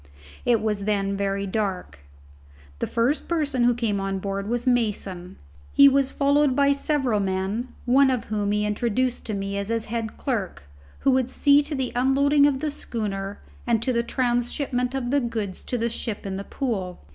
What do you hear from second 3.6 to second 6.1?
to come on board was Mason. He was